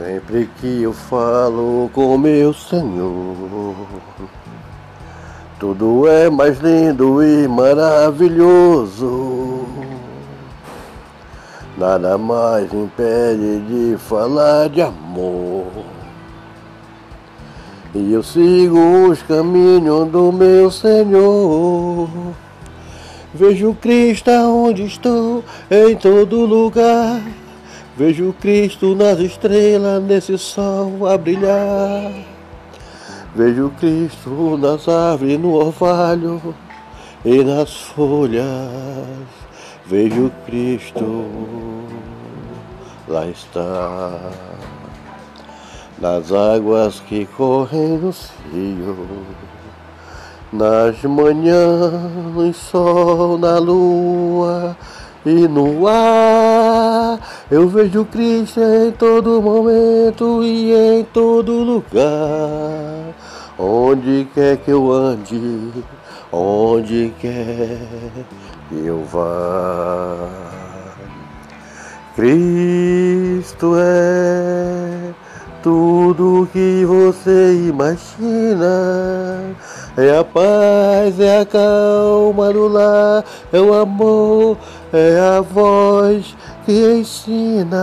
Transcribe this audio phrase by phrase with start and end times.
[0.00, 3.76] Sempre que eu falo com meu Senhor,
[5.58, 8.96] tudo é mais lindo e maravilhoso.
[11.76, 15.66] Nada mais impede de falar de amor.
[17.94, 22.08] E eu sigo os caminhos do meu Senhor.
[23.34, 27.20] Vejo Cristo onde estou, em todo lugar.
[28.00, 32.10] Vejo Cristo nas estrelas, nesse sol a brilhar.
[33.36, 36.40] Vejo Cristo nas árvores, no orvalho
[37.22, 38.46] e nas folhas.
[39.84, 41.26] Vejo Cristo,
[43.06, 44.18] lá está.
[45.98, 48.14] Nas águas que correm no
[48.50, 49.08] rio,
[50.50, 51.92] nas manhãs,
[52.34, 54.74] no sol, na lua
[55.26, 56.49] e no ar.
[57.50, 63.14] Eu vejo Cristo em todo momento e em todo lugar.
[63.58, 65.72] Onde quer que eu ande,
[66.32, 67.78] onde quer
[68.68, 70.28] que eu vá.
[72.14, 75.12] Cristo é
[75.62, 79.54] tudo que você imagina.
[79.96, 84.56] É a paz, é a calma do lar, é o amor,
[84.92, 87.76] é a voz que ensina.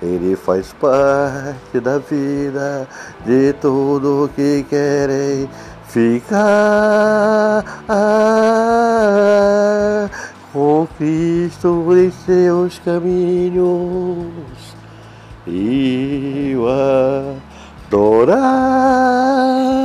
[0.00, 2.88] Ele faz parte da vida
[3.24, 5.48] de tudo que querem
[5.86, 7.64] ficar
[10.52, 14.28] com Cristo em seus caminhos
[15.46, 16.66] e o
[17.88, 19.81] adorar.